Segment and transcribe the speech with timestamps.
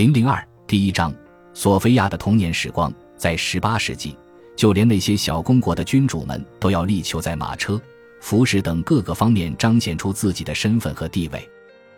[0.00, 1.14] 零零二第一章：
[1.52, 2.90] 索菲亚的童年时光。
[3.18, 4.16] 在十八世纪，
[4.56, 7.78] 就连那些小公国的君主们都要力求在马车、
[8.18, 11.46] 服饰等各个方面彰显出自己的身份和地位。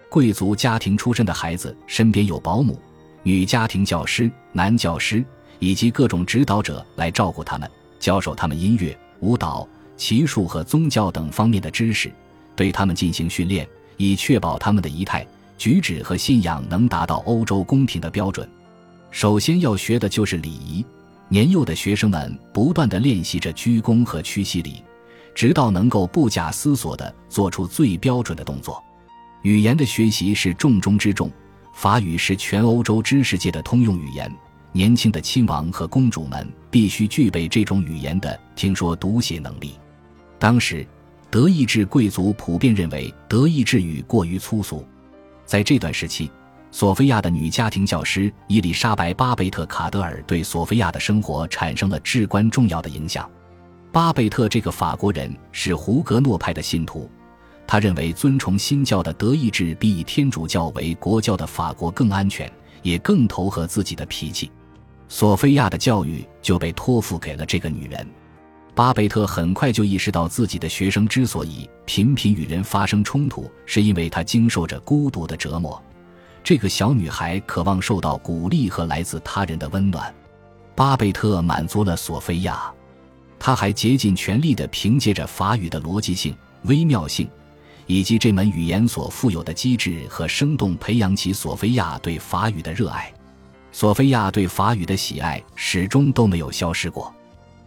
[0.09, 2.77] 贵族家庭出身的孩子身边有保姆、
[3.23, 5.25] 女家庭教师、男教师
[5.61, 9.65] 以及各种指导者来照顾他们，教授他们音乐、舞蹈、
[9.97, 12.11] 骑术和宗教等方面的知识，
[12.57, 13.65] 对他们进行训练，
[13.97, 15.25] 以确保他们的仪态。
[15.63, 18.51] 举止和信仰能达到欧洲宫廷的标准。
[19.13, 20.85] 首先要学的就是礼仪。
[21.29, 24.83] 年幼的学生们不断地练习着鞠躬和屈膝礼，
[25.37, 28.83] 直到能够不假思索地做出最标准的动作。
[29.43, 31.31] 语言的学习是重中之重。
[31.73, 34.29] 法语是全欧洲知识界的通用语言。
[34.73, 39.75] 年轻的亲王和公主们必须具备这种语言的听说读写能力。
[40.41, 40.85] 当时，
[41.31, 44.85] 德意志贵族普遍认为德意志语过于粗俗。
[45.45, 46.31] 在这段时期，
[46.71, 53.31] 索菲亚的女家庭教师伊丽莎白·巴贝特·卡德尔对索菲亚的生活产生了至关重要的影响。
[53.91, 57.11] 巴贝特这个法国人是胡格诺派的信徒，
[57.67, 62.51] 他认为尊崇新教的德意志比以天主教为国教的法国更安全，
[62.83, 64.51] 也更投合自己的脾气。
[65.09, 68.07] 索菲亚的教育就被托付给了这个女人。
[68.75, 75.81] 巴贝特很快就意识到，自己的学生之所以频频与人发生冲突，是因为他经受着孤独的折磨。
[76.43, 80.13] 这个小女孩渴望受到鼓励和来自他人的温暖。
[80.75, 82.73] 巴贝特满足了索菲亚，
[83.39, 87.29] 他还竭尽全力地凭借着法语的逻辑性、微妙性，
[87.87, 93.13] 以及这门语言所富有的机智和生动，培养起索菲亚对法语的热爱。
[93.71, 97.15] 索菲亚对法语的喜爱始终都没有消失过。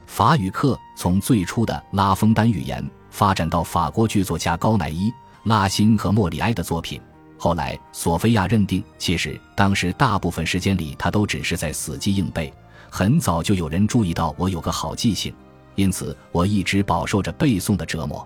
[0.06, 5.12] 法语课从最初的拉封丹语言发展到法国剧作家高乃伊、
[5.44, 7.02] 拉辛和莫里埃的作品。
[7.38, 12.52] 后来，索菲亚认定，其实当时大部分时间里，他都只是在死记硬背。
[12.90, 15.34] 很早就有人注意到我有个好记性，
[15.76, 18.26] 因此我一直饱受着背诵的折磨。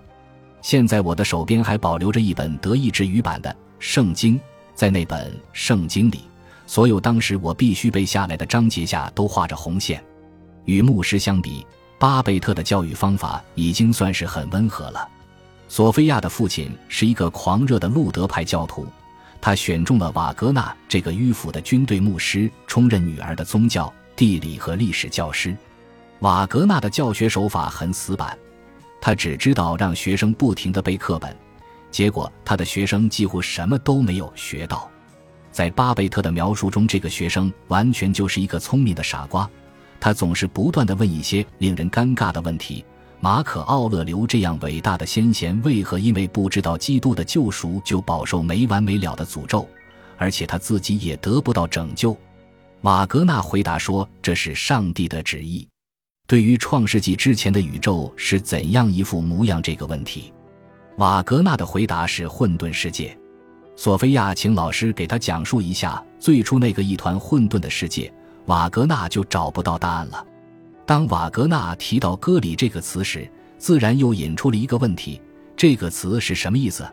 [0.62, 4.38] 现在我的手边还保留着一本德意志语版的圣经，
[4.74, 6.20] 在那本圣经里，
[6.66, 10.02] 所有当时我必须背下来的章节下都画着红线。
[10.66, 11.66] 与牧师相比，
[12.00, 15.06] 巴贝特的教育方法已经算是很温和了。
[15.68, 18.86] 索菲亚的父亲是一个狂热的路德派教徒，
[19.38, 25.54] 他选中了瓦格纳这个迂腐的军队牧师充任女儿的宗教、地理和历史教师。
[26.20, 28.34] 瓦格纳的教学手法很死板，
[28.98, 31.36] 他只知道让学生不停地背课本，
[31.90, 34.90] 结果他的学生几乎什么都没有学到。
[35.52, 39.46] 在巴贝特的描述中，这个学生完全就是一个聪明的傻瓜。
[40.00, 42.84] 他总是不断地问一些令人尴尬的问题：
[43.20, 49.68] 马可·奥勒留这样伟大的先贤为何因为不知道基督的救赎就饱受没完没了的诅咒，
[50.16, 52.16] 而且他自己也得不到拯救？
[52.80, 55.68] 瓦格纳回答说：“这是上帝的旨意。”
[56.26, 60.32] 对于创世纪之前的宇宙是怎样一副模样这个问题，
[60.96, 63.14] 瓦格纳的回答是混沌世界。
[63.76, 68.10] 索菲亚请老师给他讲述一下最初那个一团混沌的世界。
[68.50, 70.26] 瓦格纳就找不到答案了。
[70.84, 75.22] 当瓦格纳提到“歌里”这个词时，自然又引出了一个问题：
[75.56, 76.84] 这个词是什么意思？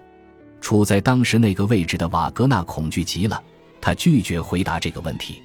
[0.61, 3.41] 处在当时那个位置的瓦格纳恐惧极了，
[3.81, 5.41] 他拒绝回答这个问题。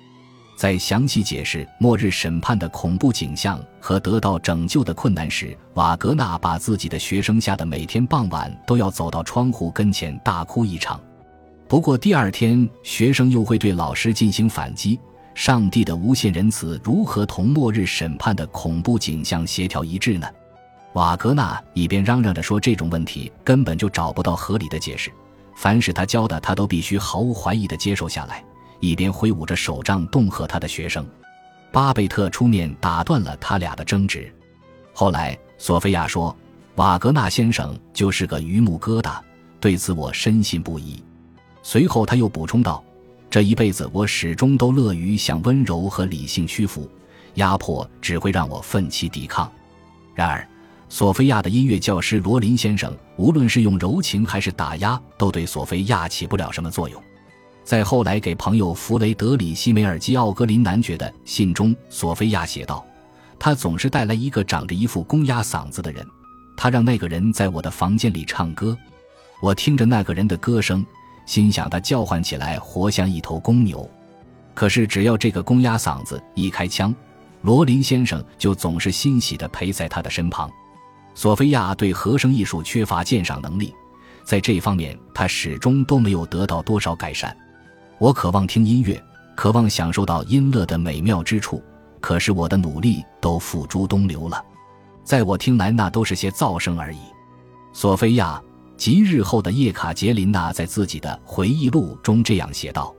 [0.55, 11.01] 在详细解释末日审判的恐怖景象和得到拯救的困难时，瓦格纳把自己的学生吓得每天傍晚都要走到窗户跟前大哭一场。
[11.67, 15.01] 不过第二天，学生又会对老师进行反击。
[15.35, 20.27] 上帝的无限仁慈如何同末日审判的恐怖景象协调一致呢？
[20.93, 25.11] 瓦格纳一边嚷嚷着说这种问题根本就找不到合理的解释，
[25.57, 28.45] 凡是他教的他都必须毫无怀疑地接受下来，
[28.79, 31.07] 一边挥舞着手杖恫吓他的学生。
[31.71, 34.31] 巴贝特出面打断了他俩的争执。
[34.93, 36.37] 后来，索菲亚说
[36.77, 39.19] ：“瓦格纳先生就是个榆木疙瘩，
[39.59, 41.03] 对此我深信不疑。”
[41.65, 42.85] 随后他又补充道。
[43.33, 46.87] 这一辈子，我始终都乐于向温柔和理性屈服，
[47.37, 49.51] 压迫只会让我奋起抵抗。
[50.15, 50.47] 然而，
[50.91, 57.03] 索菲亚的音乐教师罗林先生，无论是用柔情还是打压，都对索菲亚起不了什么作用。
[57.65, 62.85] 在后来给朋友弗雷德里希·梅尔基奥格林男爵的信中，索菲亚写道
[63.41, 66.07] ：“他总是带来一个长着一副公鸭嗓子的人，
[66.55, 68.77] 他让那个人在我的房间里唱歌，
[69.41, 70.85] 我听着那个人的歌声。”
[71.27, 73.89] 心想，他叫唤起来活像一头公牛。
[74.55, 76.95] 可是，只要这个公鸭嗓子一开腔，
[77.43, 80.51] 罗林先生就总是欣喜地陪在他的身旁。
[81.15, 83.75] 索菲亚对和声艺术缺乏鉴赏能力，
[84.25, 87.37] 在这方面，他始终都没有得到多少改善。
[87.99, 89.03] 我渴望听音乐，
[89.37, 91.63] 渴望享受到音乐的美妙之处。
[92.01, 94.45] 可是我的努力都付诸东流了，
[95.05, 96.99] 在我听来，那都是些噪声而已。
[97.73, 98.43] 索菲亚
[98.83, 102.93] 及日后的叶卡捷琳娜在自己的回忆录中这样写道：“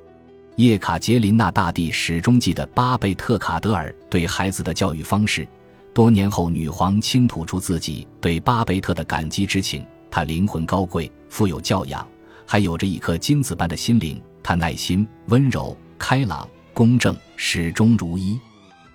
[0.55, 5.45] 叶卡捷琳娜大帝始终记得巴贝特卡德尔对孩子的教育方式。
[5.93, 9.85] 多年后，女皇倾吐出自己对巴贝特的感激之情。
[10.09, 12.07] 他灵魂高贵，富有教养，
[12.45, 14.21] 还有着一颗金子般的心灵。
[14.41, 18.39] 他耐心、温柔、开朗、公正，始终如一。”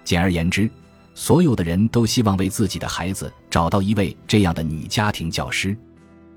[0.05, 0.71] 简而言之，
[1.15, 5.77] 所有的人都希望为自己的孩子找到一位这样的女家庭教师。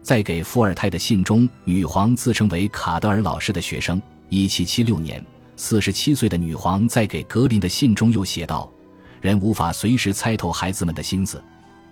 [0.01, 4.01] 在给伏尔泰的信中，女皇自称为卡德尔老师的学生。
[4.30, 5.24] 一七七六年，
[5.56, 8.71] 四十七岁的女皇在给格林的信中又写道
[9.21, 11.44] ：“人无法随时猜透孩子们的心思，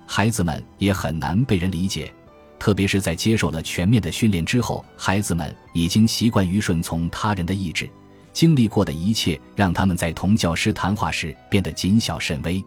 [0.07, 2.11] 孩子们也很难被人理解，
[2.57, 7.89] 特别是在接受了全面的训练之后，孩子们已经习惯于顺从他人的意志。”
[8.31, 12.63] 经历过的一切，让他们在同教师谈话时变得谨小慎微。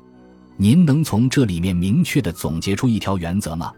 [0.57, 3.73] 您能从这里面明确的总结出一条原则吗？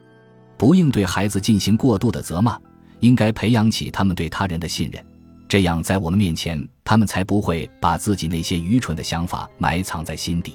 [0.64, 2.58] 不应对孩子进行过度的责骂，
[3.00, 5.04] 应该培养起他们对他人的信任。
[5.46, 10.54] 这样，在我们面前，他们才不会把自己那些愚蠢的想法埋藏在心底。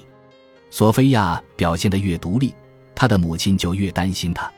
[0.68, 2.52] 索菲亚表现得越独立，
[2.92, 4.52] 她的母亲就越担心她。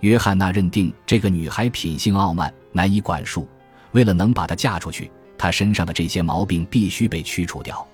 [0.00, 3.48] 约翰娜认定这个女孩品性傲慢，难以管束。
[3.92, 5.10] 为了能把她嫁出去。
[5.38, 7.88] 她身上的这些毛病必须被驱除掉。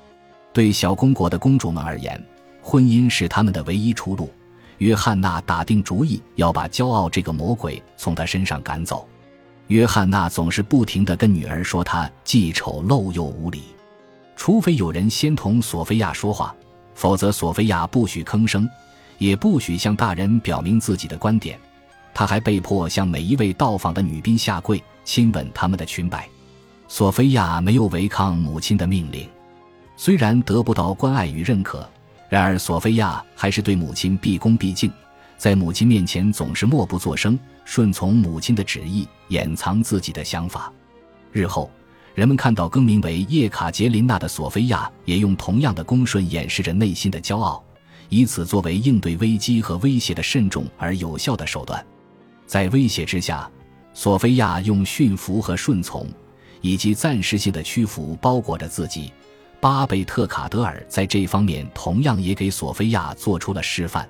[0.52, 2.20] 对小公国的公主们而言，
[2.60, 4.28] 婚姻是他们的唯一出路。
[4.78, 9.08] 约翰娜打定主意要把骄傲这个魔鬼从她身上赶走。
[9.68, 13.62] 约翰娜总是不停地跟女儿说她既丑陋又无礼，
[14.36, 16.54] 除非有人先同索菲亚说话，
[16.94, 18.68] 否则索菲亚不许吭声，
[19.18, 21.58] 也不许向大人表明自己的观点。
[22.14, 26.28] 她还被迫向每一位到访的女宾下跪，亲吻他们的裙摆。
[26.88, 29.28] 索菲亚没有违抗母亲的命令，
[29.96, 31.88] 虽然得不到关爱与认可，
[32.28, 34.90] 然而索菲亚还是对母亲毕恭毕敬，
[35.36, 40.72] 在母亲面前总是默不作声，顺从母亲的旨意，掩藏自己的想法。
[41.32, 41.70] 日后，
[42.14, 47.62] 人们看到更名为叶卡捷琳娜的索菲亚，也用同样的恭顺掩饰着内心的骄傲，
[48.08, 51.84] 以此作为应对危机和威胁的慎重而有效的手段。
[52.46, 53.50] 在威胁之下，
[53.94, 56.06] 索菲亚用驯服和顺从。
[56.62, 59.12] 以及暂时性的屈服包裹着自己，
[59.60, 64.08] 巴贝特卡德尔在这方面同样也给索菲亚做出了示范。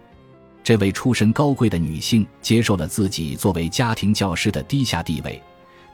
[0.63, 5.41] 这位出身高贵的女性接受了自己作为家庭教师的低下地位，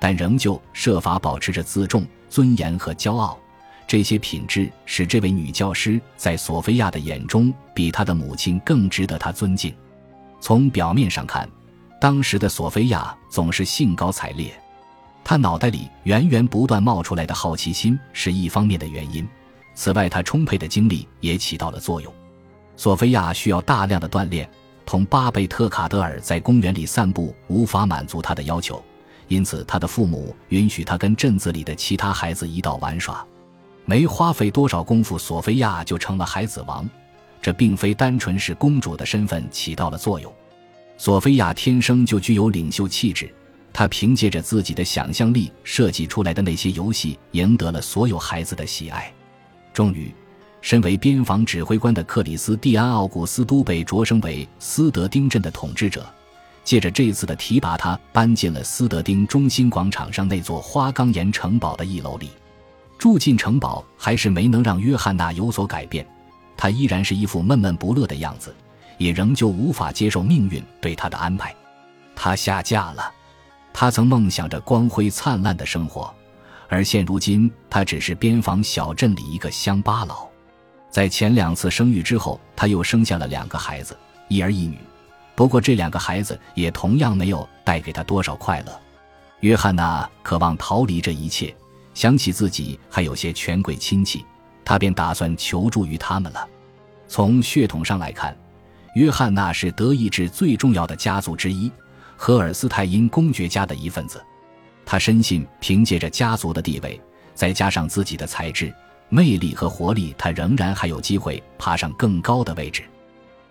[0.01, 3.39] 但仍旧设法保持着自重、尊严和骄傲。
[3.87, 9.75] 这些品质使这位女教师在索菲亚的眼中比她的母亲更值得她尊敬。
[10.41, 11.47] 从表面上看，
[12.01, 14.51] 当时的索菲亚总是兴高采烈。
[15.23, 19.29] 她脑袋里源源不断冒出来的好奇心是一方面的原因，
[19.75, 22.13] 此外，他充沛的精力也起到了作用。
[22.77, 24.49] 索菲亚需要大量的锻炼，
[24.85, 28.83] 同巴贝特卡德尔在公园里散步无法满足他的要求，
[29.29, 33.25] 因此他的父母允许他跟镇子里的其他孩子一道玩耍。
[33.85, 36.89] 没花费多少功夫，索菲亚就成了孩子王。
[37.41, 40.33] 这并非单纯是公主的身份起到了作用，
[40.97, 43.33] 索菲亚天生就具有领袖气质。
[43.73, 49.13] 她凭借着自己的想象力设计出来的那些游戏，赢得了所有孩子的喜爱。
[49.73, 50.13] 终于，
[50.61, 56.07] 身为边防指挥官的克里斯蒂安·奥古斯都被擢升为斯德丁镇的统治者。
[56.65, 62.31] 借着这次的提拔，他搬进了斯德丁中心广场上那座花岗岩城堡的一楼里。
[62.99, 66.07] 住进城堡还是没能让约翰娜有所改变，
[66.57, 68.55] 她依然是一副闷闷不乐的样子，
[68.97, 71.53] 也仍旧无法接受命运对她的安排。
[72.15, 73.13] 她下嫁了。
[73.75, 76.15] 他曾梦想着光辉灿烂的生活，
[76.69, 80.29] 而现如今，他只是边防小镇里一个乡巴佬。
[80.91, 83.97] 在前两次生育之后，他又生下了两个孩子，
[84.29, 84.79] 一儿一女。
[85.35, 88.81] 不过，这两个孩子也同样没有带给他多少快乐。
[89.41, 91.55] 约翰娜渴望逃离这一切，
[91.95, 94.25] 想起自己还有些权贵亲戚，
[94.65, 96.47] 他便打算求助于他们了。
[97.09, 98.37] 从血统上来看，
[98.95, 101.73] 约翰娜是德意志最重要的家族之一。
[102.17, 104.23] 荷尔斯泰因公爵家的一份子，
[104.85, 107.01] 他深信凭借着家族的地位，
[107.35, 108.73] 再加上自己的才智、
[109.09, 112.83] 魅力和活力，他仍然还有机会爬上更高的位置。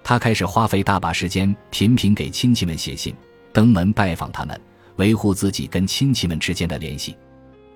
[0.03, 3.15] 他开始花费大把时间，频频给亲戚们写信、
[3.53, 4.59] 登门拜访他们，
[4.95, 7.15] 维护自己跟亲戚们之间的联系。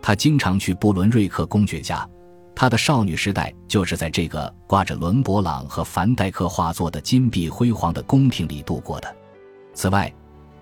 [0.01, 2.07] 他经常去布伦瑞克公爵家，
[2.55, 9.15] 他的少女时代就是在这个挂着伦勃朗和凡戴克画作的金碧辉煌的宫廷里度过的。
[9.73, 10.11] 此外，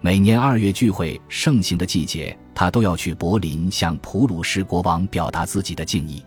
[0.05, 6.21] 每年二月聚会盛行的季节，他都要去柏林向普鲁士国王表达自己的敬意。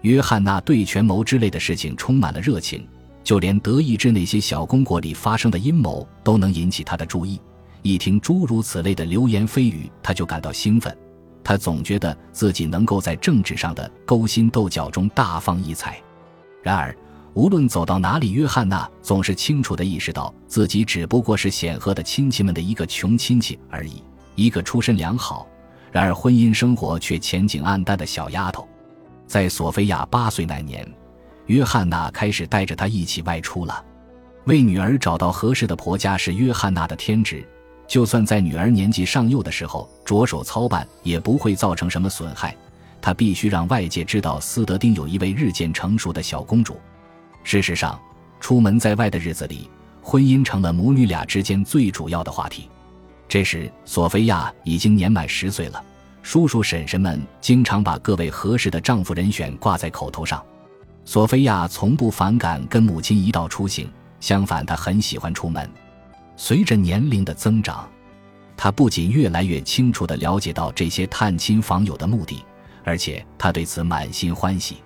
[0.00, 2.88] 约翰娜对权谋之类的事情充满了热情，
[3.22, 7.38] 就连德意志那些小公国里发生的阴谋都能引起他的注意。
[7.82, 10.96] 一听诸如此类的流言蜚语，他就感到兴奋。
[11.44, 16.00] 他总觉得自己能够在政治上的勾心斗角中大放异彩。
[16.62, 16.96] 然而，
[17.34, 24.02] 无论走到哪里，约翰娜总是清楚地意识到自己只不过是显赫的亲戚们的一个穷亲戚而已，
[24.34, 25.46] 一个出身良好，
[25.92, 28.68] 然而婚姻生活却前景黯淡的小丫头。
[29.26, 30.86] 在索菲亚八岁那年，
[31.46, 33.84] 约翰娜开始带着她一起外出了。
[34.44, 37.46] 为女儿找到合适的婆家是约翰娜的天职。
[37.86, 42.56] 就算在女儿年纪尚幼的时候着手操办，也不会造成什么损害。
[43.00, 46.76] 她必须让外界知道斯德丁有一位日渐成熟的小公主。
[47.42, 47.98] 事实上，
[48.38, 49.68] 出门在外的日子里，
[50.02, 52.68] 婚姻成了母女俩之间最主要的话题。
[53.28, 55.82] 这时，索菲亚已经年满十岁了。
[56.22, 60.44] 叔叔婶婶们经常把各位合适的丈夫人选挂在口头上。
[61.04, 65.68] 索菲亚从不反感跟母亲一道出行，相反，她很喜欢出门。
[66.36, 67.88] 随着年龄的增长，
[68.56, 72.44] 她不仅越来越清楚地了解到这些探亲访友的目的，
[72.84, 74.76] 而且她对此满心欢喜。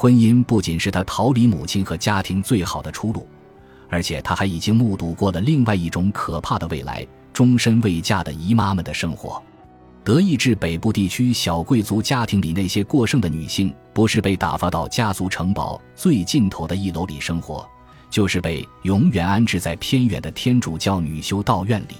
[0.00, 3.28] 婚姻不仅是他逃离母亲和家庭最好的出路，
[3.90, 9.42] 而且他还已经目睹过了另外一种可怕的未来：终身未嫁的姨妈们的生活。
[10.02, 17.68] 德意志北部地区小贵族家庭里那些过剩的女性，不是被打发到家族城堡最尽头的一楼里生活。
[18.08, 21.96] 就是被永远安置在偏远的天主教女修道院里。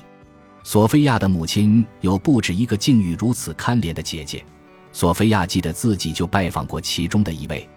[0.64, 4.42] 索菲亚的母亲有不止一个境遇如此堪怜的姐姐。
[4.90, 7.68] 索菲亚记得自己就拜访过其中的一位。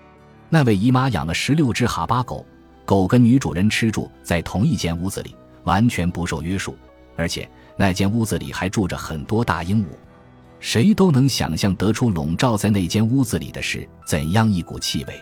[0.53, 2.45] 那位姨妈养了十六只哈巴狗，
[2.85, 6.77] 狗跟女主人吃住在同一间屋子里，完全不受约束。
[7.17, 9.87] 而且那间屋子里还住着很多大鹦鹉。
[10.59, 15.19] 谁都能想象得出笼罩在那间屋子里的是怎样一股气味。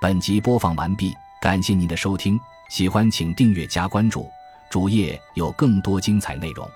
[0.00, 4.26] 本集播放完毕，感谢您的收听，喜欢请订阅加关注，
[4.70, 6.66] 主页有更多精彩内容。